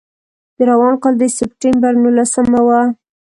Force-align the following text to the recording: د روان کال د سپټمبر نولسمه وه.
د 0.55 0.57
روان 0.69 0.93
کال 1.01 1.13
د 1.19 1.23
سپټمبر 1.37 1.93
نولسمه 2.03 2.59
وه. 2.67 2.81